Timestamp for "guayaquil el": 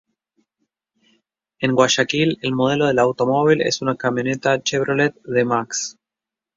1.75-2.53